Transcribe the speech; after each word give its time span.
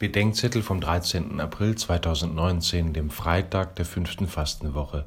Bedenkzettel 0.00 0.62
vom 0.62 0.80
13. 0.80 1.42
April 1.42 1.76
2019, 1.76 2.94
dem 2.94 3.10
Freitag 3.10 3.76
der 3.76 3.84
fünften 3.84 4.28
Fastenwoche, 4.28 5.04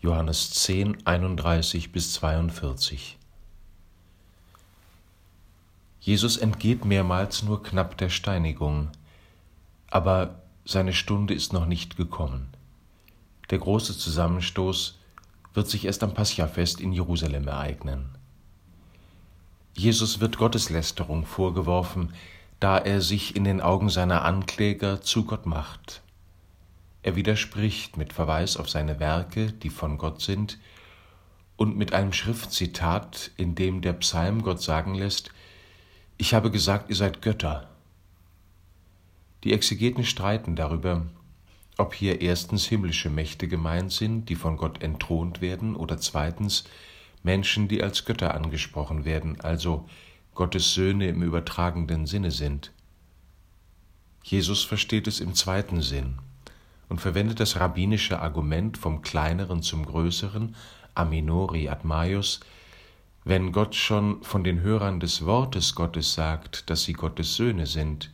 Johannes 0.00 0.48
10, 0.52 1.06
31 1.06 1.92
bis 1.92 2.14
42. 2.14 3.18
Jesus 6.00 6.38
entgeht 6.38 6.86
mehrmals 6.86 7.42
nur 7.42 7.62
knapp 7.62 7.98
der 7.98 8.08
Steinigung, 8.08 8.88
aber 9.90 10.40
seine 10.64 10.94
Stunde 10.94 11.34
ist 11.34 11.52
noch 11.52 11.66
nicht 11.66 11.98
gekommen. 11.98 12.48
Der 13.50 13.58
große 13.58 13.98
Zusammenstoß 13.98 14.98
wird 15.52 15.68
sich 15.68 15.84
erst 15.84 16.02
am 16.02 16.14
Paschafest 16.14 16.80
in 16.80 16.94
Jerusalem 16.94 17.46
ereignen. 17.46 18.08
Jesus 19.76 20.20
wird 20.20 20.38
Gotteslästerung 20.38 21.26
vorgeworfen, 21.26 22.14
da 22.64 22.78
er 22.78 23.02
sich 23.02 23.36
in 23.36 23.44
den 23.44 23.60
Augen 23.60 23.90
seiner 23.90 24.24
Ankläger 24.24 25.02
zu 25.02 25.26
Gott 25.26 25.44
macht. 25.44 26.00
Er 27.02 27.14
widerspricht 27.14 27.98
mit 27.98 28.14
Verweis 28.14 28.56
auf 28.56 28.70
seine 28.70 28.98
Werke, 28.98 29.52
die 29.52 29.68
von 29.68 29.98
Gott 29.98 30.22
sind, 30.22 30.58
und 31.56 31.76
mit 31.76 31.92
einem 31.92 32.14
Schriftzitat, 32.14 33.32
in 33.36 33.54
dem 33.54 33.82
der 33.82 33.92
Psalm 33.92 34.40
Gott 34.40 34.62
sagen 34.62 34.94
lässt, 34.94 35.30
Ich 36.16 36.32
habe 36.32 36.50
gesagt, 36.50 36.88
ihr 36.88 36.96
seid 36.96 37.20
Götter. 37.20 37.68
Die 39.42 39.52
Exegeten 39.52 40.02
streiten 40.02 40.56
darüber, 40.56 41.04
ob 41.76 41.92
hier 41.92 42.22
erstens 42.22 42.64
himmlische 42.64 43.10
Mächte 43.10 43.46
gemeint 43.46 43.92
sind, 43.92 44.30
die 44.30 44.36
von 44.36 44.56
Gott 44.56 44.82
entthront 44.82 45.42
werden, 45.42 45.76
oder 45.76 45.98
zweitens 45.98 46.64
Menschen, 47.22 47.68
die 47.68 47.82
als 47.82 48.06
Götter 48.06 48.32
angesprochen 48.32 49.04
werden, 49.04 49.38
also 49.42 49.86
Gottes 50.34 50.74
Söhne 50.74 51.08
im 51.08 51.22
übertragenden 51.22 52.06
Sinne 52.06 52.30
sind. 52.30 52.72
Jesus 54.22 54.64
versteht 54.64 55.06
es 55.06 55.20
im 55.20 55.34
zweiten 55.34 55.80
Sinn 55.80 56.18
und 56.88 57.00
verwendet 57.00 57.40
das 57.40 57.60
rabbinische 57.60 58.20
Argument 58.20 58.76
vom 58.78 59.02
Kleineren 59.02 59.62
zum 59.62 59.86
Größeren, 59.86 60.56
Aminori 60.94 61.68
ad 61.68 61.86
Maius, 61.86 62.40
wenn 63.24 63.52
Gott 63.52 63.74
schon 63.74 64.22
von 64.22 64.44
den 64.44 64.60
Hörern 64.60 65.00
des 65.00 65.24
Wortes 65.24 65.74
Gottes 65.74 66.14
sagt, 66.14 66.68
dass 66.68 66.84
sie 66.84 66.92
Gottes 66.92 67.36
Söhne 67.36 67.66
sind, 67.66 68.10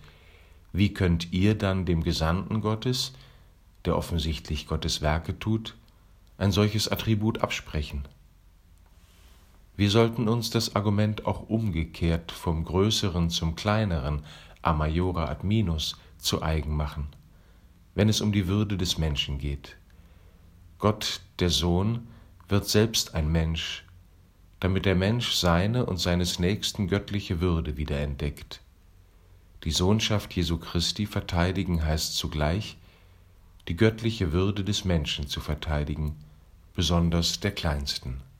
wie 0.73 0.95
könnt 0.95 1.33
ihr 1.33 1.57
dann 1.57 1.85
dem 1.85 2.05
Gesandten 2.05 2.61
Gottes, 2.61 3.13
der 3.85 3.97
offensichtlich 3.97 4.67
Gottes 4.67 5.01
Werke 5.01 5.39
tut, 5.39 5.75
ein 6.39 6.53
solches 6.53 6.87
Attribut 6.87 7.43
absprechen? 7.43 8.05
Wir 9.81 9.91
sollten 9.91 10.29
uns 10.29 10.51
das 10.51 10.77
Argument 10.77 11.25
auch 11.25 11.49
umgekehrt 11.49 12.33
vom 12.33 12.67
Größeren 12.67 13.31
zum 13.31 13.57
Kleineren, 13.57 14.27
a 14.61 14.75
maiora 14.75 15.25
ad 15.31 15.47
minus, 15.47 15.97
zu 16.19 16.43
eigen 16.43 16.77
machen, 16.77 17.09
wenn 17.95 18.11
es 18.11 18.21
um 18.21 18.31
die 18.31 18.47
Würde 18.47 18.77
des 18.77 18.99
Menschen 18.99 19.39
geht. 19.39 19.79
Gott, 20.79 21.23
der 21.39 21.49
Sohn, 21.49 22.09
wird 22.47 22.69
selbst 22.69 23.15
ein 23.15 23.33
Mensch, 23.33 23.87
damit 24.61 24.85
der 24.85 24.97
Mensch 24.97 25.33
seine 25.33 25.87
und 25.87 25.97
seines 25.97 26.39
Nächsten 26.39 26.87
göttliche 26.87 27.41
Würde 27.41 27.79
wiederentdeckt. 27.79 28.61
Die 29.65 29.71
Sohnschaft 29.71 30.37
Jesu 30.37 30.59
Christi 30.59 31.07
verteidigen 31.07 31.83
heißt 31.83 32.19
zugleich, 32.19 32.77
die 33.67 33.77
göttliche 33.77 34.33
Würde 34.33 34.63
des 34.63 34.85
Menschen 34.85 35.27
zu 35.27 35.41
verteidigen, 35.41 36.17
besonders 36.75 37.41
der 37.41 37.53
Kleinsten. 37.53 38.21